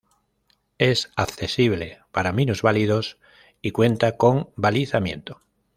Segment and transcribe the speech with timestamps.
[0.79, 3.19] Es accesible para minusválidos
[3.61, 5.43] y cuenta con balizamiento.